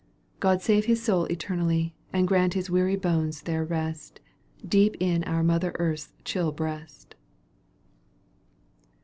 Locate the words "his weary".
2.55-2.95